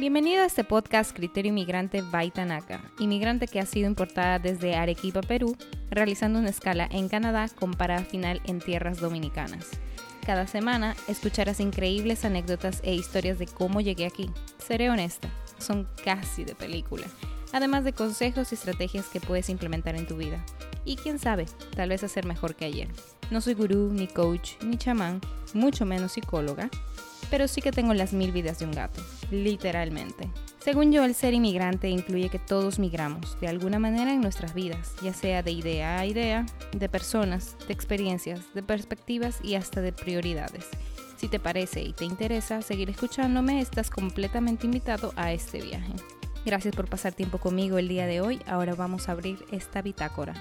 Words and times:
Bienvenido 0.00 0.42
a 0.42 0.46
este 0.46 0.64
podcast 0.64 1.14
Criterio 1.14 1.50
Inmigrante 1.50 2.00
by 2.00 2.30
Tanaka, 2.30 2.80
inmigrante 2.98 3.46
que 3.46 3.60
ha 3.60 3.66
sido 3.66 3.86
importada 3.86 4.38
desde 4.38 4.74
Arequipa, 4.74 5.20
Perú, 5.20 5.58
realizando 5.90 6.38
una 6.38 6.48
escala 6.48 6.88
en 6.90 7.10
Canadá 7.10 7.50
con 7.54 7.74
parada 7.74 8.02
final 8.02 8.40
en 8.46 8.60
tierras 8.60 8.98
dominicanas. 8.98 9.68
Cada 10.24 10.46
semana 10.46 10.96
escucharás 11.06 11.60
increíbles 11.60 12.24
anécdotas 12.24 12.80
e 12.82 12.94
historias 12.94 13.38
de 13.38 13.46
cómo 13.46 13.82
llegué 13.82 14.06
aquí. 14.06 14.30
Seré 14.56 14.88
honesta, 14.88 15.28
son 15.58 15.86
casi 16.02 16.44
de 16.44 16.54
película, 16.54 17.04
además 17.52 17.84
de 17.84 17.92
consejos 17.92 18.52
y 18.52 18.54
estrategias 18.54 19.06
que 19.08 19.20
puedes 19.20 19.50
implementar 19.50 19.96
en 19.96 20.06
tu 20.06 20.16
vida. 20.16 20.42
Y 20.86 20.96
quién 20.96 21.18
sabe, 21.18 21.44
tal 21.76 21.90
vez 21.90 22.02
hacer 22.04 22.24
mejor 22.24 22.54
que 22.54 22.64
ayer. 22.64 22.88
No 23.30 23.42
soy 23.42 23.52
gurú, 23.52 23.90
ni 23.92 24.08
coach, 24.08 24.52
ni 24.62 24.78
chamán, 24.78 25.20
mucho 25.52 25.84
menos 25.84 26.12
psicóloga, 26.12 26.70
pero 27.30 27.48
sí 27.48 27.62
que 27.62 27.72
tengo 27.72 27.94
las 27.94 28.12
mil 28.12 28.32
vidas 28.32 28.58
de 28.58 28.66
un 28.66 28.72
gato, 28.72 29.00
literalmente. 29.30 30.28
Según 30.58 30.92
yo, 30.92 31.04
el 31.04 31.14
ser 31.14 31.32
inmigrante 31.32 31.88
incluye 31.88 32.28
que 32.28 32.38
todos 32.38 32.78
migramos 32.78 33.40
de 33.40 33.48
alguna 33.48 33.78
manera 33.78 34.12
en 34.12 34.20
nuestras 34.20 34.52
vidas, 34.52 34.94
ya 35.02 35.14
sea 35.14 35.42
de 35.42 35.52
idea 35.52 35.98
a 35.98 36.06
idea, 36.06 36.44
de 36.72 36.88
personas, 36.88 37.56
de 37.66 37.72
experiencias, 37.72 38.52
de 38.52 38.62
perspectivas 38.62 39.40
y 39.42 39.54
hasta 39.54 39.80
de 39.80 39.92
prioridades. 39.92 40.66
Si 41.16 41.28
te 41.28 41.38
parece 41.38 41.82
y 41.82 41.92
te 41.92 42.04
interesa 42.04 42.62
seguir 42.62 42.90
escuchándome, 42.90 43.60
estás 43.60 43.90
completamente 43.90 44.66
invitado 44.66 45.12
a 45.16 45.32
este 45.32 45.60
viaje. 45.60 45.92
Gracias 46.44 46.74
por 46.74 46.88
pasar 46.88 47.12
tiempo 47.12 47.38
conmigo 47.38 47.78
el 47.78 47.88
día 47.88 48.06
de 48.06 48.20
hoy. 48.20 48.40
Ahora 48.46 48.74
vamos 48.74 49.08
a 49.08 49.12
abrir 49.12 49.44
esta 49.52 49.82
bitácora. 49.82 50.34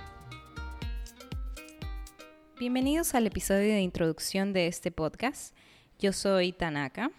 Bienvenidos 2.57 3.15
al 3.15 3.27
episodio 3.27 3.73
de 3.73 3.81
introducción 3.81 4.51
de 4.53 4.67
este 4.67 4.91
podcast. 4.91 5.55
Yo 5.99 6.13
soy 6.13 6.53
Tanaka. 6.53 7.11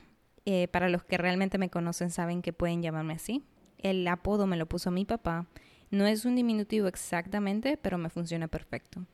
Eh, 0.47 0.67
para 0.69 0.89
los 0.89 1.05
que 1.05 1.19
realmente 1.19 1.59
me 1.59 1.69
conocen 1.69 2.11
saben 2.11 2.41
que 2.41 2.55
pueden 2.55 2.83
llamarme 2.83 3.13
así. 3.13 3.45
El 3.77 4.09
apodo 4.09 4.47
me 4.47 4.57
lo 4.57 4.65
puso 4.67 4.91
mi 4.91 5.05
papá. 5.05 5.47
No 5.91 6.07
es 6.07 6.25
un 6.25 6.35
diminutivo 6.35 6.89
exactamente, 6.89 7.77
pero 7.77 7.99
me 7.99 8.09
funciona 8.09 8.49
perfecto. 8.49 9.05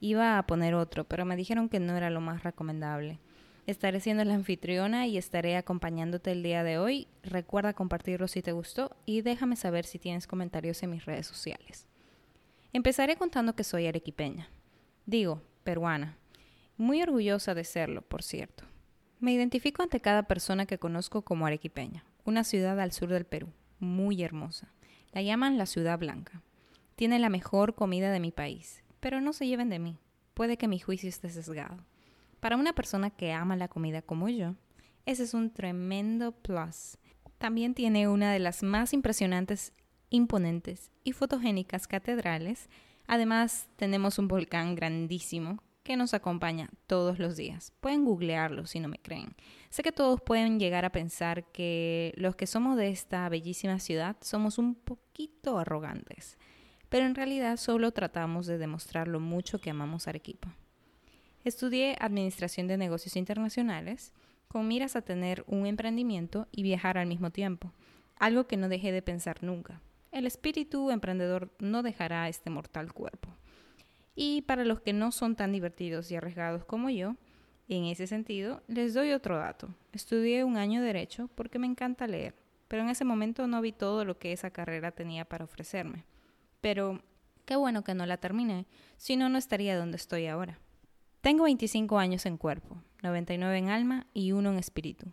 Iba 0.00 0.38
a 0.38 0.46
poner 0.46 0.74
otro, 0.74 1.04
pero 1.04 1.26
me 1.26 1.36
dijeron 1.36 1.68
que 1.68 1.80
no 1.80 1.94
era 1.96 2.08
lo 2.08 2.22
más 2.22 2.44
recomendable. 2.44 3.18
Estaré 3.66 4.00
siendo 4.00 4.24
la 4.24 4.34
anfitriona 4.34 5.06
y 5.06 5.18
estaré 5.18 5.56
acompañándote 5.56 6.32
el 6.32 6.42
día 6.42 6.64
de 6.64 6.78
hoy. 6.78 7.06
Recuerda 7.22 7.74
compartirlo 7.74 8.26
si 8.26 8.40
te 8.40 8.52
gustó 8.52 8.96
y 9.04 9.20
déjame 9.20 9.56
saber 9.56 9.84
si 9.84 9.98
tienes 9.98 10.26
comentarios 10.26 10.82
en 10.82 10.90
mis 10.90 11.04
redes 11.04 11.26
sociales. 11.26 11.86
Empezaré 12.72 13.16
contando 13.16 13.54
que 13.54 13.64
soy 13.64 13.86
arequipeña. 13.86 14.48
Digo, 15.04 15.42
peruana. 15.62 16.16
Muy 16.78 17.02
orgullosa 17.02 17.54
de 17.54 17.64
serlo, 17.64 18.00
por 18.00 18.22
cierto. 18.22 18.69
Me 19.20 19.34
identifico 19.34 19.82
ante 19.82 20.00
cada 20.00 20.22
persona 20.22 20.64
que 20.64 20.78
conozco 20.78 21.20
como 21.20 21.44
arequipeña, 21.44 22.06
una 22.24 22.42
ciudad 22.42 22.80
al 22.80 22.90
sur 22.90 23.10
del 23.10 23.26
Perú, 23.26 23.48
muy 23.78 24.22
hermosa. 24.22 24.72
La 25.12 25.20
llaman 25.20 25.58
la 25.58 25.66
ciudad 25.66 25.98
blanca. 25.98 26.40
Tiene 26.96 27.18
la 27.18 27.28
mejor 27.28 27.74
comida 27.74 28.12
de 28.12 28.20
mi 28.20 28.30
país, 28.30 28.82
pero 28.98 29.20
no 29.20 29.34
se 29.34 29.46
lleven 29.46 29.68
de 29.68 29.78
mí. 29.78 29.98
Puede 30.32 30.56
que 30.56 30.68
mi 30.68 30.78
juicio 30.78 31.10
esté 31.10 31.28
sesgado. 31.28 31.84
Para 32.40 32.56
una 32.56 32.72
persona 32.72 33.10
que 33.10 33.34
ama 33.34 33.56
la 33.56 33.68
comida 33.68 34.00
como 34.00 34.30
yo, 34.30 34.54
ese 35.04 35.24
es 35.24 35.34
un 35.34 35.50
tremendo 35.50 36.32
plus. 36.32 36.96
También 37.36 37.74
tiene 37.74 38.08
una 38.08 38.32
de 38.32 38.38
las 38.38 38.62
más 38.62 38.94
impresionantes, 38.94 39.74
imponentes 40.08 40.92
y 41.04 41.12
fotogénicas 41.12 41.86
catedrales. 41.86 42.70
Además, 43.06 43.68
tenemos 43.76 44.18
un 44.18 44.28
volcán 44.28 44.74
grandísimo 44.76 45.62
que 45.90 45.96
nos 45.96 46.14
acompaña 46.14 46.70
todos 46.86 47.18
los 47.18 47.36
días. 47.36 47.72
Pueden 47.80 48.04
googlearlo 48.04 48.64
si 48.64 48.78
no 48.78 48.86
me 48.86 49.00
creen. 49.00 49.34
Sé 49.70 49.82
que 49.82 49.90
todos 49.90 50.20
pueden 50.20 50.60
llegar 50.60 50.84
a 50.84 50.92
pensar 50.92 51.50
que 51.50 52.14
los 52.14 52.36
que 52.36 52.46
somos 52.46 52.76
de 52.76 52.90
esta 52.90 53.28
bellísima 53.28 53.80
ciudad 53.80 54.16
somos 54.20 54.58
un 54.58 54.76
poquito 54.76 55.58
arrogantes, 55.58 56.38
pero 56.90 57.06
en 57.06 57.16
realidad 57.16 57.56
solo 57.56 57.90
tratamos 57.90 58.46
de 58.46 58.56
demostrar 58.56 59.08
lo 59.08 59.18
mucho 59.18 59.60
que 59.60 59.70
amamos 59.70 60.06
Arequipa. 60.06 60.54
Estudié 61.42 61.96
Administración 61.98 62.68
de 62.68 62.76
Negocios 62.76 63.16
Internacionales 63.16 64.12
con 64.46 64.68
miras 64.68 64.94
a 64.94 65.02
tener 65.02 65.42
un 65.48 65.66
emprendimiento 65.66 66.46
y 66.52 66.62
viajar 66.62 66.98
al 66.98 67.08
mismo 67.08 67.32
tiempo, 67.32 67.72
algo 68.14 68.46
que 68.46 68.56
no 68.56 68.68
dejé 68.68 68.92
de 68.92 69.02
pensar 69.02 69.42
nunca. 69.42 69.80
El 70.12 70.24
espíritu 70.24 70.92
emprendedor 70.92 71.50
no 71.58 71.82
dejará 71.82 72.28
este 72.28 72.48
mortal 72.48 72.92
cuerpo. 72.92 73.30
Y 74.14 74.42
para 74.42 74.64
los 74.64 74.80
que 74.80 74.92
no 74.92 75.12
son 75.12 75.36
tan 75.36 75.52
divertidos 75.52 76.10
y 76.10 76.16
arriesgados 76.16 76.64
como 76.64 76.90
yo, 76.90 77.16
en 77.68 77.84
ese 77.84 78.06
sentido, 78.06 78.62
les 78.66 78.94
doy 78.94 79.12
otro 79.12 79.38
dato. 79.38 79.68
Estudié 79.92 80.44
un 80.44 80.56
año 80.56 80.80
de 80.80 80.88
derecho 80.88 81.30
porque 81.34 81.58
me 81.58 81.68
encanta 81.68 82.08
leer, 82.08 82.34
pero 82.66 82.82
en 82.82 82.88
ese 82.88 83.04
momento 83.04 83.46
no 83.46 83.60
vi 83.60 83.72
todo 83.72 84.04
lo 84.04 84.18
que 84.18 84.32
esa 84.32 84.50
carrera 84.50 84.90
tenía 84.90 85.24
para 85.24 85.44
ofrecerme. 85.44 86.04
Pero 86.60 87.00
qué 87.44 87.56
bueno 87.56 87.84
que 87.84 87.94
no 87.94 88.06
la 88.06 88.16
terminé, 88.16 88.66
si 88.96 89.16
no, 89.16 89.28
no 89.28 89.38
estaría 89.38 89.78
donde 89.78 89.96
estoy 89.96 90.26
ahora. 90.26 90.58
Tengo 91.20 91.44
25 91.44 91.98
años 91.98 92.26
en 92.26 92.38
cuerpo, 92.38 92.82
99 93.02 93.58
en 93.58 93.68
alma 93.68 94.06
y 94.14 94.32
uno 94.32 94.50
en 94.50 94.58
espíritu. 94.58 95.06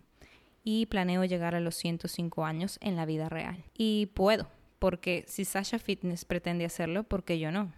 Y 0.64 0.88
planeo 0.88 1.24
llegar 1.26 1.54
a 1.54 1.60
los 1.60 1.76
105 1.76 2.44
años 2.44 2.78
en 2.82 2.96
la 2.96 3.06
vida 3.06 3.30
real. 3.30 3.64
Y 3.74 4.08
puedo, 4.08 4.48
porque 4.80 5.26
si 5.28 5.46
Sasha 5.46 5.80
Fitness 5.80 6.26
pretende 6.26 6.66
hacerlo, 6.66 7.04
¿por 7.04 7.24
qué 7.24 7.40
yo 7.40 7.52
no? 7.52 7.72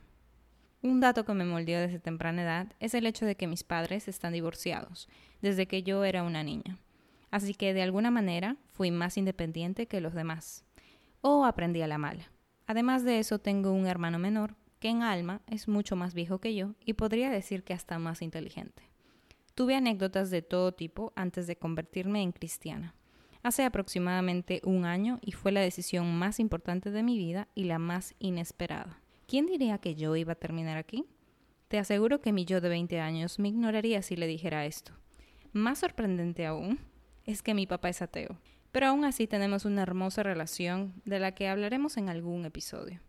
Un 0.82 1.02
dato 1.02 1.26
que 1.26 1.34
me 1.34 1.44
moldeó 1.44 1.80
desde 1.80 2.00
temprana 2.00 2.44
edad 2.44 2.68
es 2.80 2.94
el 2.94 3.06
hecho 3.06 3.26
de 3.26 3.36
que 3.36 3.48
mis 3.48 3.66
padres 3.66 4.08
están 4.08 4.32
divorciados 4.32 5.10
desde 5.42 5.68
que 5.68 5.84
yo 5.84 6.06
era 6.06 6.24
una 6.24 6.42
niña. 6.42 6.78
Así 7.32 7.54
que 7.54 7.74
de 7.74 7.82
alguna 7.82 8.12
manera 8.12 8.56
fui 8.68 8.90
más 8.90 9.18
independiente 9.18 9.88
que 9.88 10.00
los 10.00 10.14
demás. 10.14 10.64
O 11.22 11.46
aprendí 11.46 11.82
a 11.82 11.88
la 11.88 11.98
mala. 11.98 12.32
Además 12.66 13.04
de 13.04 13.20
eso 13.20 13.40
tengo 13.40 13.74
un 13.74 13.88
hermano 13.88 14.20
menor 14.20 14.56
que 14.80 14.88
en 14.88 15.04
alma 15.04 15.42
es 15.48 15.68
mucho 15.68 15.98
más 15.98 16.14
viejo 16.14 16.40
que 16.40 16.56
yo 16.56 16.76
y 16.86 16.94
podría 16.94 17.30
decir 17.30 17.64
que 17.64 17.74
hasta 17.74 18.00
más 18.00 18.22
inteligente. 18.22 18.84
Tuve 19.56 19.76
anécdotas 19.76 20.30
de 20.30 20.42
todo 20.42 20.72
tipo 20.74 21.12
antes 21.18 21.46
de 21.46 21.58
convertirme 21.58 22.22
en 22.22 22.32
cristiana. 22.32 22.96
Hace 23.44 23.66
aproximadamente 23.66 24.62
un 24.64 24.86
año 24.86 25.20
y 25.22 25.34
fue 25.34 25.52
la 25.52 25.60
decisión 25.60 26.18
más 26.18 26.40
importante 26.40 26.92
de 26.92 27.04
mi 27.04 27.18
vida 27.18 27.50
y 27.54 27.66
la 27.66 27.80
más 27.80 28.16
inesperada. 28.20 29.02
¿Quién 29.30 29.46
diría 29.46 29.78
que 29.78 29.94
yo 29.94 30.16
iba 30.16 30.34
a 30.34 30.40
terminar 30.40 30.78
aquí? 30.78 31.06
Te 31.68 31.78
aseguro 31.78 32.20
que 32.20 32.34
mi 32.34 32.46
yo 32.46 32.62
de 32.62 32.70
20 32.70 33.00
años 33.00 33.38
me 33.38 33.50
ignoraría 33.50 34.02
si 34.02 34.16
le 34.16 34.26
dijera 34.26 34.66
esto. 34.66 34.92
Más 35.54 35.78
sorprendente 35.78 36.48
aún 36.48 36.80
es 37.26 37.44
que 37.44 37.54
mi 37.54 37.68
papá 37.68 37.90
es 37.90 38.02
ateo, 38.02 38.40
pero 38.72 38.88
aún 38.88 39.06
así 39.06 39.28
tenemos 39.28 39.66
una 39.66 39.84
hermosa 39.84 40.24
relación 40.24 41.00
de 41.06 41.20
la 41.20 41.36
que 41.36 41.48
hablaremos 41.48 41.98
en 41.98 42.10
algún 42.10 42.44
episodio. 42.46 43.02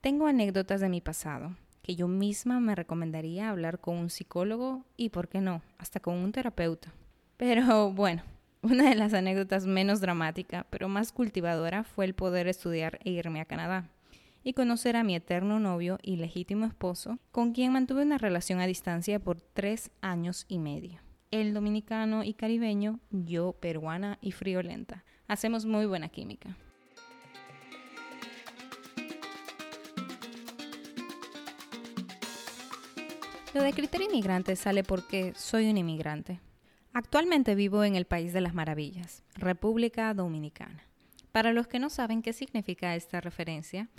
Tengo 0.00 0.26
anécdotas 0.26 0.80
de 0.80 0.88
mi 0.88 1.02
pasado 1.02 1.54
que 1.82 1.94
yo 1.94 2.08
misma 2.08 2.58
me 2.58 2.74
recomendaría 2.74 3.50
hablar 3.50 3.80
con 3.80 3.94
un 3.98 4.08
psicólogo 4.08 4.86
y, 4.96 5.10
por 5.10 5.28
qué 5.28 5.42
no, 5.42 5.60
hasta 5.76 6.00
con 6.00 6.14
un 6.14 6.32
terapeuta. 6.32 6.94
Pero 7.36 7.92
bueno, 7.92 8.22
una 8.62 8.88
de 8.88 8.94
las 8.94 9.12
anécdotas 9.12 9.66
menos 9.66 10.00
dramática, 10.00 10.66
pero 10.70 10.88
más 10.88 11.12
cultivadora 11.12 11.84
fue 11.84 12.06
el 12.06 12.14
poder 12.14 12.48
estudiar 12.48 12.98
e 13.04 13.10
irme 13.10 13.42
a 13.42 13.44
Canadá 13.44 13.90
y 14.48 14.54
conocer 14.54 14.96
a 14.96 15.04
mi 15.04 15.14
eterno 15.14 15.60
novio 15.60 15.98
y 16.02 16.16
legítimo 16.16 16.64
esposo, 16.64 17.18
con 17.32 17.52
quien 17.52 17.70
mantuve 17.70 18.00
una 18.00 18.16
relación 18.16 18.60
a 18.60 18.66
distancia 18.66 19.18
por 19.18 19.42
tres 19.42 19.90
años 20.00 20.46
y 20.48 20.58
medio. 20.58 21.02
Él 21.30 21.52
dominicano 21.52 22.24
y 22.24 22.32
caribeño, 22.32 22.98
yo 23.10 23.52
peruana 23.52 24.16
y 24.22 24.32
friolenta. 24.32 25.04
Hacemos 25.26 25.66
muy 25.66 25.84
buena 25.84 26.08
química. 26.08 26.56
Lo 33.52 33.62
de 33.62 33.74
criterio 33.74 34.08
inmigrante 34.08 34.56
sale 34.56 34.82
porque 34.82 35.34
soy 35.36 35.68
un 35.68 35.76
inmigrante. 35.76 36.40
Actualmente 36.94 37.54
vivo 37.54 37.84
en 37.84 37.96
el 37.96 38.06
país 38.06 38.32
de 38.32 38.40
las 38.40 38.54
maravillas, 38.54 39.24
República 39.34 40.14
Dominicana. 40.14 40.88
Para 41.32 41.52
los 41.52 41.66
que 41.66 41.78
no 41.78 41.90
saben 41.90 42.22
qué 42.22 42.32
significa 42.32 42.96
esta 42.96 43.20
referencia, 43.20 43.90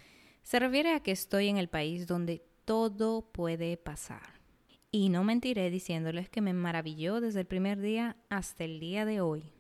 se 0.44 0.59
refiere 0.59 0.94
a 0.94 1.00
que 1.01 1.12
estoy 1.12 1.47
en 1.47 1.57
el 1.57 1.69
país 1.69 2.07
donde 2.07 2.44
todo 2.65 3.21
puede 3.21 3.77
pasar. 3.77 4.39
Y 4.91 5.09
no 5.09 5.24
mentiré 5.24 5.69
diciéndoles 5.69 6.30
que 6.30 6.41
me 6.41 6.53
maravilló 6.53 7.21
desde 7.21 7.41
el 7.41 7.45
primer 7.45 7.80
día 7.80 8.18
hasta 8.30 8.63
el 8.63 8.80
día 8.80 9.06
de 9.06 9.21
hoy. 9.21 9.53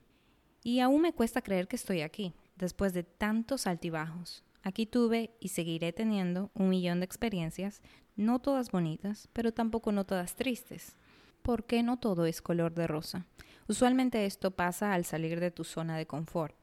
Y 0.63 0.79
aún 0.79 1.01
me 1.01 1.13
cuesta 1.13 1.41
creer 1.41 1.67
que 1.67 1.75
estoy 1.75 2.01
aquí, 2.01 2.33
después 2.55 2.93
de 2.93 3.03
tantos 3.03 3.67
altibajos. 3.67 4.43
Aquí 4.63 4.85
tuve 4.85 5.31
y 5.39 5.49
seguiré 5.49 5.93
teniendo 5.93 6.51
un 6.53 6.69
millón 6.69 6.99
de 6.99 7.05
experiencias, 7.05 7.81
no 8.15 8.39
todas 8.39 8.71
bonitas, 8.71 9.29
pero 9.33 9.53
tampoco 9.53 9.91
no 9.91 10.05
todas 10.05 10.35
tristes. 10.35 10.95
Porque 11.41 11.83
no 11.83 11.97
todo 11.97 12.25
es 12.25 12.41
color 12.41 12.73
de 12.73 12.87
rosa. 12.87 13.25
Usualmente 13.67 14.25
esto 14.25 14.51
pasa 14.51 14.93
al 14.93 15.05
salir 15.05 15.39
de 15.39 15.51
tu 15.51 15.63
zona 15.63 15.95
de 15.95 16.07
confort 16.07 16.55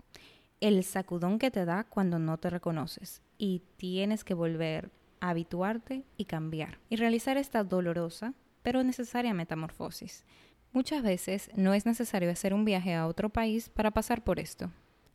el 0.60 0.84
sacudón 0.84 1.38
que 1.38 1.50
te 1.50 1.64
da 1.64 1.84
cuando 1.84 2.18
no 2.18 2.38
te 2.38 2.50
reconoces 2.50 3.22
y 3.38 3.62
tienes 3.76 4.24
que 4.24 4.34
volver 4.34 4.90
a 5.20 5.30
habituarte 5.30 6.04
y 6.16 6.24
cambiar 6.26 6.78
y 6.88 6.96
realizar 6.96 7.36
esta 7.36 7.64
dolorosa 7.64 8.34
pero 8.62 8.82
necesaria 8.82 9.32
metamorfosis. 9.32 10.24
Muchas 10.72 11.02
veces 11.02 11.50
no 11.54 11.72
es 11.72 11.86
necesario 11.86 12.30
hacer 12.30 12.52
un 12.52 12.64
viaje 12.64 12.94
a 12.94 13.06
otro 13.06 13.28
país 13.28 13.68
para 13.68 13.92
pasar 13.92 14.24
por 14.24 14.40
esto. 14.40 14.70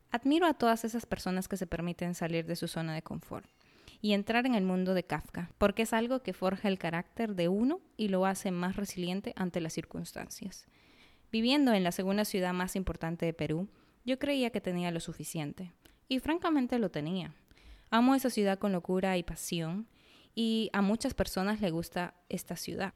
Admiro 0.10 0.46
a 0.46 0.54
todas 0.54 0.86
esas 0.86 1.06
personas 1.06 1.48
que 1.48 1.58
se 1.58 1.68
permiten 1.68 2.16
salir 2.16 2.46
de 2.46 2.56
su 2.56 2.68
zona 2.68 2.94
de 2.96 3.02
confort 3.02 3.46
y 4.02 4.14
entrar 4.14 4.46
en 4.46 4.56
el 4.56 4.64
mundo 4.64 4.94
de 4.94 5.04
Kafka, 5.04 5.52
porque 5.58 5.84
es 5.84 5.94
algo 5.94 6.22
que 6.24 6.34
forja 6.34 6.68
el 6.68 6.80
carácter 6.80 7.36
de 7.36 7.48
uno 7.48 7.80
y 7.98 8.08
lo 8.08 8.26
hace 8.26 8.52
más 8.52 8.76
resiliente 8.76 9.34
ante 9.36 9.62
las 9.62 9.74
circunstancias. 9.74 10.66
Viviendo 11.32 11.74
en 11.74 11.84
la 11.84 11.92
segunda 11.92 12.26
ciudad 12.26 12.54
más 12.54 12.76
importante 12.76 13.26
de 13.26 13.34
Perú, 13.34 13.70
yo 14.04 14.18
creía 14.18 14.50
que 14.50 14.62
tenía 14.62 14.92
lo 14.92 15.00
suficiente, 15.00 15.72
y 16.08 16.20
francamente 16.20 16.80
lo 16.80 16.90
tenía. 16.90 17.34
Amo 17.92 18.16
esa 18.16 18.30
ciudad 18.30 18.58
con 18.58 18.72
locura 18.72 19.18
y 19.18 19.24
pasión, 19.24 19.88
y 20.34 20.70
a 20.74 20.82
muchas 20.82 21.14
personas 21.14 21.62
le 21.62 21.72
gusta 21.72 22.16
esta 22.30 22.56
ciudad. 22.56 22.94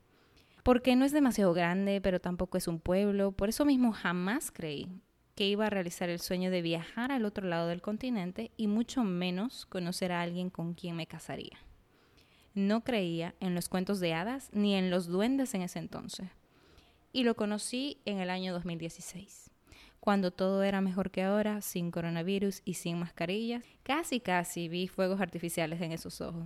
Porque 0.64 0.96
no 0.96 1.06
es 1.06 1.12
demasiado 1.12 1.54
grande, 1.54 2.02
pero 2.02 2.20
tampoco 2.20 2.58
es 2.58 2.68
un 2.68 2.80
pueblo, 2.80 3.32
por 3.34 3.50
eso 3.50 3.66
mismo 3.66 3.92
jamás 3.92 4.52
creí 4.52 4.90
que 5.36 5.48
iba 5.48 5.68
a 5.68 5.70
realizar 5.70 6.10
el 6.10 6.20
sueño 6.20 6.50
de 6.50 6.62
viajar 6.62 7.12
al 7.12 7.26
otro 7.26 7.46
lado 7.48 7.68
del 7.68 7.82
continente 7.82 8.52
y 8.56 8.68
mucho 8.68 9.04
menos 9.04 9.66
conocer 9.66 10.12
a 10.12 10.22
alguien 10.22 10.50
con 10.50 10.74
quien 10.74 10.96
me 10.96 11.08
casaría. 11.08 11.60
No 12.54 12.86
creía 12.86 13.36
en 13.42 13.54
los 13.54 13.68
cuentos 13.68 14.00
de 14.00 14.14
hadas 14.14 14.50
ni 14.54 14.76
en 14.76 14.90
los 14.90 15.08
duendes 15.08 15.54
en 15.54 15.62
ese 15.62 15.80
entonces. 15.80 16.30
Y 17.12 17.24
lo 17.24 17.36
conocí 17.36 17.98
en 18.06 18.20
el 18.20 18.30
año 18.30 18.54
2016, 18.54 19.52
cuando 20.06 20.30
todo 20.30 20.62
era 20.62 20.82
mejor 20.82 21.10
que 21.10 21.24
ahora, 21.24 21.62
sin 21.62 21.90
coronavirus 21.90 22.62
y 22.64 22.76
sin 22.76 23.00
mascarillas. 23.00 23.66
Casi, 23.82 24.20
casi 24.20 24.70
vi 24.70 24.88
fuegos 24.88 25.20
artificiales 25.20 25.82
en 25.82 25.92
esos 25.92 26.22
ojos. 26.22 26.46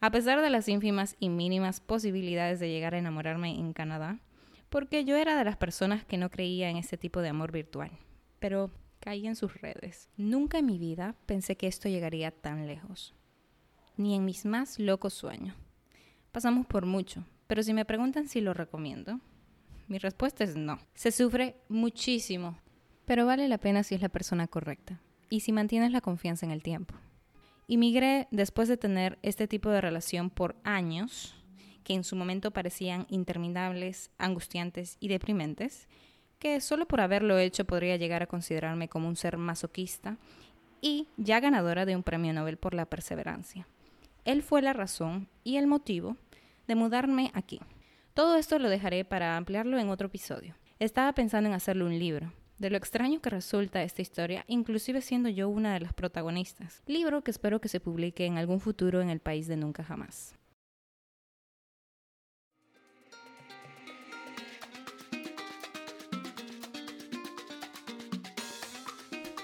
A 0.00 0.10
pesar 0.10 0.42
de 0.42 0.50
las 0.50 0.68
ínfimas 0.68 1.14
y 1.20 1.28
mínimas 1.28 1.78
posibilidades 1.78 2.58
de 2.58 2.68
llegar 2.68 2.94
a 2.94 2.98
enamorarme 2.98 3.56
en 3.56 3.74
Canadá, 3.74 4.18
porque 4.70 5.04
yo 5.04 5.14
era 5.14 5.38
de 5.38 5.44
las 5.44 5.56
personas 5.56 6.04
que 6.04 6.18
no 6.18 6.30
creía 6.30 6.68
en 6.68 6.76
ese 6.76 6.98
tipo 6.98 7.20
de 7.20 7.28
amor 7.28 7.52
virtual, 7.52 7.92
pero 8.40 8.72
caí 8.98 9.28
en 9.28 9.36
sus 9.36 9.60
redes. 9.60 10.08
Nunca 10.16 10.58
en 10.58 10.66
mi 10.66 10.76
vida 10.76 11.14
pensé 11.26 11.56
que 11.56 11.68
esto 11.68 11.88
llegaría 11.88 12.32
tan 12.32 12.66
lejos, 12.66 13.14
ni 13.96 14.16
en 14.16 14.24
mis 14.24 14.46
más 14.46 14.80
locos 14.80 15.14
sueños. 15.14 15.54
Pasamos 16.32 16.66
por 16.66 16.86
mucho, 16.86 17.24
pero 17.46 17.62
si 17.62 17.72
me 17.72 17.84
preguntan 17.84 18.26
si 18.26 18.40
lo 18.40 18.52
recomiendo, 18.52 19.20
mi 19.86 19.98
respuesta 19.98 20.42
es 20.42 20.56
no. 20.56 20.80
Se 20.94 21.12
sufre 21.12 21.60
muchísimo, 21.68 22.58
pero 23.06 23.26
vale 23.26 23.48
la 23.48 23.58
pena 23.58 23.82
si 23.82 23.94
es 23.94 24.02
la 24.02 24.08
persona 24.08 24.46
correcta 24.46 25.00
y 25.30 25.40
si 25.40 25.52
mantienes 25.52 25.92
la 25.92 26.00
confianza 26.00 26.46
en 26.46 26.52
el 26.52 26.62
tiempo. 26.62 26.94
Inmigré 27.66 28.28
después 28.30 28.68
de 28.68 28.76
tener 28.76 29.18
este 29.22 29.48
tipo 29.48 29.70
de 29.70 29.80
relación 29.80 30.30
por 30.30 30.56
años 30.64 31.34
que 31.82 31.94
en 31.94 32.04
su 32.04 32.16
momento 32.16 32.50
parecían 32.50 33.06
interminables, 33.08 34.10
angustiantes 34.18 34.96
y 35.00 35.08
deprimentes, 35.08 35.86
que 36.38 36.60
solo 36.60 36.86
por 36.86 37.00
haberlo 37.00 37.38
hecho 37.38 37.64
podría 37.64 37.96
llegar 37.96 38.22
a 38.22 38.26
considerarme 38.26 38.88
como 38.88 39.08
un 39.08 39.16
ser 39.16 39.36
masoquista 39.36 40.18
y 40.80 41.08
ya 41.16 41.40
ganadora 41.40 41.86
de 41.86 41.96
un 41.96 42.02
premio 42.02 42.32
Nobel 42.32 42.56
por 42.56 42.74
la 42.74 42.86
perseverancia. 42.86 43.66
Él 44.24 44.42
fue 44.42 44.62
la 44.62 44.72
razón 44.72 45.28
y 45.42 45.56
el 45.56 45.66
motivo 45.66 46.16
de 46.66 46.74
mudarme 46.74 47.30
aquí. 47.34 47.60
Todo 48.14 48.36
esto 48.36 48.58
lo 48.58 48.68
dejaré 48.68 49.04
para 49.04 49.36
ampliarlo 49.36 49.78
en 49.78 49.90
otro 49.90 50.06
episodio. 50.06 50.54
Estaba 50.78 51.12
pensando 51.12 51.48
en 51.48 51.54
hacerle 51.54 51.84
un 51.84 51.98
libro, 51.98 52.32
de 52.64 52.70
lo 52.70 52.78
extraño 52.78 53.20
que 53.20 53.28
resulta 53.28 53.82
esta 53.82 54.00
historia, 54.00 54.42
inclusive 54.48 55.02
siendo 55.02 55.28
yo 55.28 55.50
una 55.50 55.74
de 55.74 55.80
las 55.80 55.92
protagonistas. 55.92 56.82
Libro 56.86 57.22
que 57.22 57.30
espero 57.30 57.60
que 57.60 57.68
se 57.68 57.78
publique 57.78 58.24
en 58.24 58.38
algún 58.38 58.58
futuro 58.58 59.02
en 59.02 59.10
el 59.10 59.20
país 59.20 59.46
de 59.48 59.58
nunca 59.58 59.84
jamás. 59.84 60.34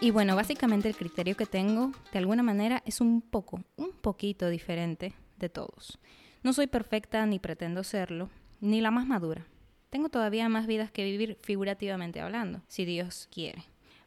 Y 0.00 0.12
bueno, 0.12 0.34
básicamente 0.34 0.88
el 0.88 0.96
criterio 0.96 1.36
que 1.36 1.44
tengo, 1.44 1.92
de 2.14 2.20
alguna 2.20 2.42
manera, 2.42 2.82
es 2.86 3.02
un 3.02 3.20
poco, 3.20 3.62
un 3.76 3.92
poquito 3.92 4.48
diferente 4.48 5.12
de 5.36 5.50
todos. 5.50 5.98
No 6.42 6.54
soy 6.54 6.68
perfecta 6.68 7.26
ni 7.26 7.38
pretendo 7.38 7.84
serlo, 7.84 8.30
ni 8.62 8.80
la 8.80 8.90
más 8.90 9.06
madura. 9.06 9.44
Tengo 9.90 10.08
todavía 10.08 10.48
más 10.48 10.66
vidas 10.66 10.90
que 10.90 11.04
vivir 11.04 11.36
figurativamente 11.42 12.20
hablando, 12.20 12.62
si 12.68 12.84
Dios 12.84 13.28
quiere. 13.30 13.64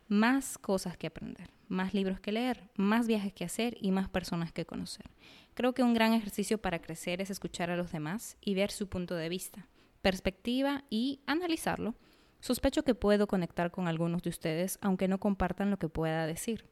Más 0.07 0.57
cosas 0.57 0.97
que 0.97 1.07
aprender, 1.07 1.49
más 1.67 1.93
libros 1.93 2.19
que 2.19 2.31
leer, 2.31 2.69
más 2.75 3.07
viajes 3.07 3.33
que 3.33 3.45
hacer 3.45 3.77
y 3.79 3.91
más 3.91 4.09
personas 4.09 4.51
que 4.51 4.65
conocer. 4.65 5.05
Creo 5.53 5.73
que 5.73 5.83
un 5.83 5.93
gran 5.93 6.13
ejercicio 6.13 6.57
para 6.57 6.81
crecer 6.81 7.21
es 7.21 7.29
escuchar 7.29 7.69
a 7.69 7.77
los 7.77 7.91
demás 7.91 8.37
y 8.41 8.55
ver 8.55 8.71
su 8.71 8.87
punto 8.87 9.15
de 9.15 9.29
vista, 9.29 9.67
perspectiva 10.01 10.83
y 10.89 11.21
analizarlo 11.25 11.95
Sospecho 12.43 12.83
que 12.83 12.93
puedo 12.93 13.25
conectar 13.25 13.71
con 13.71 13.87
algunos 13.87 14.21
de 14.21 14.29
ustedes, 14.29 14.77
aunque 14.81 15.07
no 15.07 15.17
compartan 15.17 15.71
lo 15.71 15.79
que 15.79 15.87
pueda 15.87 16.27
decir. 16.27 16.65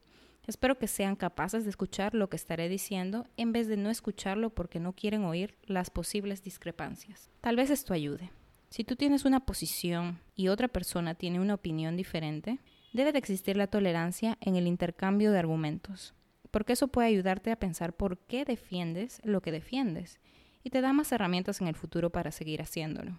Espero 0.46 0.76
que 0.78 0.86
sean 0.86 1.16
capaces 1.16 1.64
de 1.64 1.70
escuchar 1.70 2.14
lo 2.14 2.28
que 2.28 2.36
estaré 2.36 2.68
diciendo 2.68 3.26
en 3.38 3.52
vez 3.52 3.68
de 3.68 3.78
no 3.78 3.88
escucharlo 3.88 4.50
porque 4.50 4.80
no 4.80 4.92
quieren 4.92 5.24
oír 5.24 5.56
las 5.64 5.88
posibles 5.88 6.42
discrepancias. 6.42 7.30
Tal 7.40 7.56
vez 7.56 7.70
esto 7.70 7.94
ayude. 7.94 8.30
Si 8.72 8.84
tú 8.84 8.96
tienes 8.96 9.26
una 9.26 9.40
posición 9.40 10.18
y 10.34 10.48
otra 10.48 10.66
persona 10.66 11.14
tiene 11.14 11.40
una 11.40 11.52
opinión 11.52 11.94
diferente, 11.94 12.58
debe 12.94 13.12
de 13.12 13.18
existir 13.18 13.54
la 13.54 13.66
tolerancia 13.66 14.38
en 14.40 14.56
el 14.56 14.66
intercambio 14.66 15.30
de 15.30 15.38
argumentos, 15.38 16.14
porque 16.50 16.72
eso 16.72 16.88
puede 16.88 17.08
ayudarte 17.08 17.50
a 17.50 17.58
pensar 17.58 17.92
por 17.92 18.16
qué 18.16 18.46
defiendes 18.46 19.20
lo 19.24 19.42
que 19.42 19.52
defiendes 19.52 20.20
y 20.64 20.70
te 20.70 20.80
da 20.80 20.94
más 20.94 21.12
herramientas 21.12 21.60
en 21.60 21.68
el 21.68 21.74
futuro 21.74 22.08
para 22.08 22.32
seguir 22.32 22.62
haciéndolo. 22.62 23.18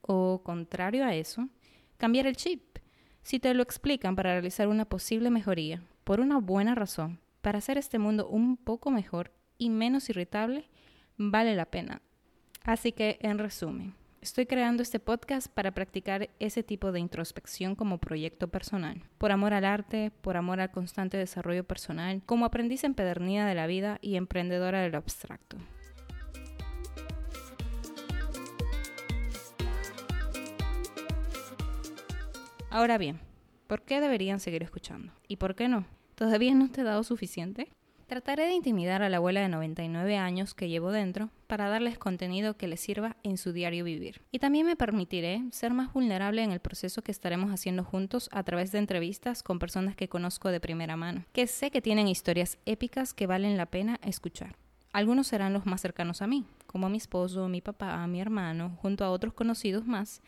O 0.00 0.40
contrario 0.42 1.04
a 1.04 1.14
eso, 1.14 1.50
cambiar 1.98 2.26
el 2.26 2.36
chip. 2.36 2.78
Si 3.22 3.38
te 3.38 3.52
lo 3.52 3.62
explican 3.62 4.16
para 4.16 4.32
realizar 4.32 4.68
una 4.68 4.86
posible 4.86 5.28
mejoría, 5.28 5.82
por 6.04 6.18
una 6.18 6.38
buena 6.38 6.74
razón, 6.74 7.20
para 7.42 7.58
hacer 7.58 7.76
este 7.76 7.98
mundo 7.98 8.26
un 8.26 8.56
poco 8.56 8.90
mejor 8.90 9.32
y 9.58 9.68
menos 9.68 10.08
irritable, 10.08 10.64
vale 11.18 11.54
la 11.56 11.66
pena. 11.66 12.00
Así 12.64 12.92
que, 12.92 13.18
en 13.20 13.36
resumen, 13.36 13.94
estoy 14.20 14.46
creando 14.46 14.82
este 14.82 15.00
podcast 15.00 15.48
para 15.48 15.72
practicar 15.72 16.30
ese 16.38 16.62
tipo 16.62 16.92
de 16.92 17.00
introspección 17.00 17.74
como 17.74 17.98
proyecto 17.98 18.48
personal, 18.48 19.02
por 19.18 19.32
amor 19.32 19.54
al 19.54 19.64
arte, 19.64 20.10
por 20.20 20.36
amor 20.36 20.60
al 20.60 20.70
constante 20.70 21.16
desarrollo 21.16 21.64
personal, 21.64 22.22
como 22.26 22.44
aprendiz 22.44 22.84
empedernida 22.84 23.46
de 23.46 23.54
la 23.54 23.66
vida 23.66 23.98
y 24.02 24.16
emprendedora 24.16 24.80
de 24.80 24.90
lo 24.90 24.98
abstracto. 24.98 25.56
Ahora 32.70 32.98
bien, 32.98 33.20
¿por 33.66 33.82
qué 33.82 34.00
deberían 34.00 34.40
seguir 34.40 34.62
escuchando? 34.62 35.12
¿Y 35.26 35.36
por 35.36 35.54
qué 35.54 35.68
no? 35.68 35.86
¿Todavía 36.14 36.54
no 36.54 36.70
te 36.70 36.82
he 36.82 36.84
dado 36.84 37.02
suficiente? 37.02 37.68
Trataré 38.06 38.46
de 38.46 38.52
intimidar 38.52 39.02
a 39.02 39.08
la 39.08 39.18
abuela 39.18 39.40
de 39.40 39.48
99 39.48 40.16
años 40.16 40.54
que 40.54 40.68
llevo 40.68 40.90
dentro 40.90 41.30
para 41.48 41.68
darles 41.68 41.98
contenido 41.98 42.56
que 42.56 42.68
les 42.68 42.78
sirva 42.78 43.16
en 43.24 43.38
su 43.38 43.52
diario 43.52 43.82
vivir. 43.82 44.22
Y 44.30 44.38
también 44.38 44.66
me 44.66 44.76
permitiré 44.76 45.42
ser 45.50 45.72
más 45.72 45.92
vulnerable 45.92 46.42
en 46.44 46.52
el 46.52 46.60
proceso 46.60 47.02
que 47.02 47.10
estaremos 47.10 47.50
haciendo 47.50 47.82
juntos 47.82 48.28
a 48.32 48.44
través 48.44 48.70
de 48.70 48.78
entrevistas 48.78 49.42
con 49.42 49.58
personas 49.58 49.96
que 49.96 50.08
conozco 50.08 50.50
de 50.50 50.60
primera 50.60 50.96
mano, 50.96 51.24
que 51.32 51.46
sé 51.46 51.70
que 51.70 51.82
tienen 51.82 52.06
historias 52.06 52.58
épicas 52.66 53.14
que 53.14 53.26
valen 53.26 53.56
la 53.56 53.66
pena 53.66 53.98
escuchar. 54.04 54.56
Algunos 54.92 55.26
serán 55.26 55.52
los 55.52 55.66
más 55.66 55.80
cercanos 55.80 56.22
a 56.22 56.26
mí, 56.26 56.44
como 56.66 56.88
mi 56.88 56.98
esposo, 56.98 57.48
mi 57.48 57.60
papá, 57.60 58.06
mi 58.06 58.20
hermano, 58.20 58.78
junto 58.80 59.04
a 59.04 59.10
otros 59.10 59.32
conocidos 59.32 59.86
más, 59.86 60.22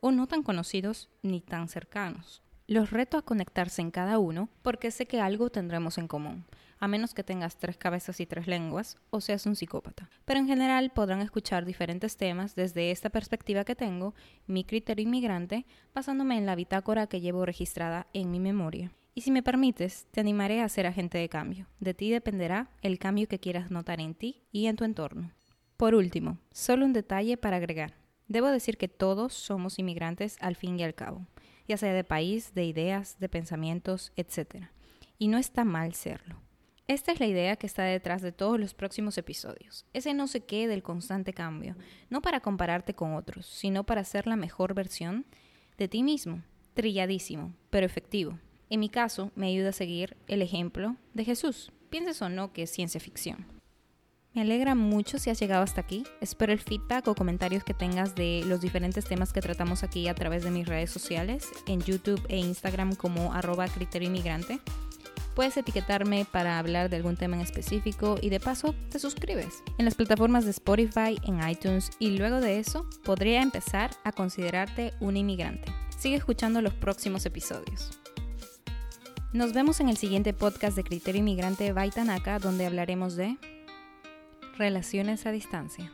o 0.00 0.10
no 0.10 0.26
tan 0.26 0.42
conocidos 0.42 1.08
ni 1.22 1.40
tan 1.40 1.68
cercanos. 1.68 2.42
Los 2.66 2.90
reto 2.90 3.16
a 3.16 3.22
conectarse 3.22 3.80
en 3.80 3.90
cada 3.90 4.18
uno 4.18 4.48
porque 4.62 4.90
sé 4.90 5.06
que 5.06 5.20
algo 5.20 5.50
tendremos 5.50 5.98
en 5.98 6.08
común, 6.08 6.44
a 6.84 6.88
menos 6.88 7.14
que 7.14 7.24
tengas 7.24 7.56
tres 7.56 7.76
cabezas 7.78 8.20
y 8.20 8.26
tres 8.26 8.46
lenguas 8.46 8.98
o 9.10 9.20
seas 9.20 9.46
un 9.46 9.56
psicópata. 9.56 10.10
Pero 10.24 10.38
en 10.38 10.46
general 10.46 10.90
podrán 10.90 11.22
escuchar 11.22 11.64
diferentes 11.64 12.16
temas 12.16 12.54
desde 12.54 12.90
esta 12.90 13.08
perspectiva 13.08 13.64
que 13.64 13.74
tengo, 13.74 14.14
mi 14.46 14.64
criterio 14.64 15.02
inmigrante, 15.02 15.64
basándome 15.94 16.36
en 16.36 16.46
la 16.46 16.54
bitácora 16.54 17.06
que 17.06 17.20
llevo 17.20 17.46
registrada 17.46 18.06
en 18.12 18.30
mi 18.30 18.38
memoria. 18.38 18.92
Y 19.14 19.22
si 19.22 19.30
me 19.30 19.42
permites, 19.42 20.06
te 20.10 20.20
animaré 20.20 20.60
a 20.60 20.68
ser 20.68 20.86
agente 20.86 21.18
de 21.18 21.28
cambio. 21.28 21.68
De 21.80 21.94
ti 21.94 22.10
dependerá 22.10 22.68
el 22.82 22.98
cambio 22.98 23.28
que 23.28 23.38
quieras 23.38 23.70
notar 23.70 24.00
en 24.00 24.14
ti 24.14 24.42
y 24.52 24.66
en 24.66 24.76
tu 24.76 24.84
entorno. 24.84 25.32
Por 25.76 25.94
último, 25.94 26.38
solo 26.52 26.84
un 26.84 26.92
detalle 26.92 27.36
para 27.36 27.56
agregar. 27.56 27.94
Debo 28.28 28.48
decir 28.48 28.76
que 28.76 28.88
todos 28.88 29.32
somos 29.32 29.78
inmigrantes 29.78 30.36
al 30.40 30.56
fin 30.56 30.78
y 30.78 30.82
al 30.82 30.94
cabo, 30.94 31.26
ya 31.66 31.76
sea 31.76 31.94
de 31.94 32.04
país, 32.04 32.54
de 32.54 32.64
ideas, 32.64 33.18
de 33.20 33.28
pensamientos, 33.28 34.12
etc. 34.16 34.66
Y 35.18 35.28
no 35.28 35.38
está 35.38 35.64
mal 35.64 35.94
serlo. 35.94 36.44
Esta 36.86 37.12
es 37.12 37.20
la 37.20 37.26
idea 37.26 37.56
que 37.56 37.66
está 37.66 37.84
detrás 37.84 38.20
de 38.20 38.30
todos 38.30 38.60
los 38.60 38.74
próximos 38.74 39.16
episodios. 39.16 39.86
Ese 39.94 40.12
no 40.12 40.26
sé 40.26 40.40
qué 40.40 40.68
del 40.68 40.82
constante 40.82 41.32
cambio, 41.32 41.76
no 42.10 42.20
para 42.20 42.40
compararte 42.40 42.92
con 42.92 43.14
otros, 43.14 43.46
sino 43.46 43.84
para 43.84 44.04
ser 44.04 44.26
la 44.26 44.36
mejor 44.36 44.74
versión 44.74 45.24
de 45.78 45.88
ti 45.88 46.02
mismo. 46.02 46.42
Trilladísimo, 46.74 47.54
pero 47.70 47.86
efectivo. 47.86 48.38
En 48.68 48.80
mi 48.80 48.90
caso, 48.90 49.30
me 49.34 49.46
ayuda 49.46 49.70
a 49.70 49.72
seguir 49.72 50.18
el 50.28 50.42
ejemplo 50.42 50.96
de 51.14 51.24
Jesús. 51.24 51.72
Pienses 51.88 52.20
o 52.20 52.28
no 52.28 52.52
que 52.52 52.64
es 52.64 52.70
ciencia 52.70 53.00
ficción. 53.00 53.46
Me 54.34 54.42
alegra 54.42 54.74
mucho 54.74 55.18
si 55.18 55.30
has 55.30 55.40
llegado 55.40 55.62
hasta 55.62 55.80
aquí. 55.80 56.04
Espero 56.20 56.52
el 56.52 56.58
feedback 56.58 57.08
o 57.08 57.14
comentarios 57.14 57.64
que 57.64 57.72
tengas 57.72 58.14
de 58.14 58.42
los 58.44 58.60
diferentes 58.60 59.06
temas 59.06 59.32
que 59.32 59.40
tratamos 59.40 59.84
aquí 59.84 60.08
a 60.08 60.14
través 60.14 60.44
de 60.44 60.50
mis 60.50 60.66
redes 60.66 60.90
sociales, 60.90 61.48
en 61.66 61.80
YouTube 61.80 62.20
e 62.28 62.36
Instagram 62.36 62.94
como 62.94 63.32
arroba 63.32 63.68
criterio 63.68 64.08
inmigrante. 64.08 64.60
Puedes 65.34 65.56
etiquetarme 65.56 66.26
para 66.30 66.58
hablar 66.58 66.88
de 66.88 66.96
algún 66.96 67.16
tema 67.16 67.36
en 67.36 67.42
específico 67.42 68.16
y 68.20 68.30
de 68.30 68.38
paso 68.38 68.74
te 68.90 68.98
suscribes 68.98 69.62
en 69.78 69.84
las 69.84 69.96
plataformas 69.96 70.44
de 70.44 70.52
Spotify, 70.52 71.18
en 71.24 71.46
iTunes 71.48 71.90
y 71.98 72.16
luego 72.16 72.40
de 72.40 72.58
eso 72.60 72.88
podría 73.02 73.42
empezar 73.42 73.90
a 74.04 74.12
considerarte 74.12 74.92
un 75.00 75.16
inmigrante. 75.16 75.72
Sigue 75.98 76.16
escuchando 76.16 76.62
los 76.62 76.74
próximos 76.74 77.26
episodios. 77.26 77.98
Nos 79.32 79.52
vemos 79.52 79.80
en 79.80 79.88
el 79.88 79.96
siguiente 79.96 80.32
podcast 80.32 80.76
de 80.76 80.84
Criterio 80.84 81.18
Inmigrante 81.18 81.72
Baitanaka 81.72 82.38
donde 82.38 82.66
hablaremos 82.66 83.16
de 83.16 83.36
relaciones 84.56 85.26
a 85.26 85.32
distancia. 85.32 85.90